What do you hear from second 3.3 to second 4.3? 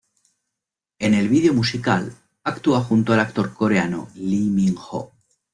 coreano